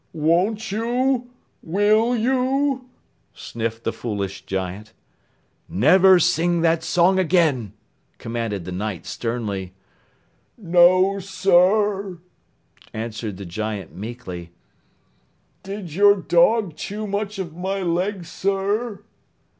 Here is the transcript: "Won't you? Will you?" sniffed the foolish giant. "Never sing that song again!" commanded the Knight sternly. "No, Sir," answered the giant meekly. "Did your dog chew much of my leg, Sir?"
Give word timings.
"Won't 0.13 0.71
you? 0.71 1.29
Will 1.61 2.15
you?" 2.15 2.89
sniffed 3.35 3.83
the 3.83 3.93
foolish 3.93 4.47
giant. 4.47 4.93
"Never 5.69 6.17
sing 6.17 6.61
that 6.61 6.81
song 6.83 7.19
again!" 7.19 7.73
commanded 8.17 8.65
the 8.65 8.71
Knight 8.71 9.05
sternly. 9.05 9.73
"No, 10.57 11.19
Sir," 11.19 12.17
answered 12.95 13.37
the 13.37 13.45
giant 13.45 13.93
meekly. 13.93 14.49
"Did 15.61 15.93
your 15.93 16.15
dog 16.19 16.75
chew 16.75 17.05
much 17.05 17.37
of 17.37 17.55
my 17.55 17.83
leg, 17.83 18.25
Sir?" 18.25 19.03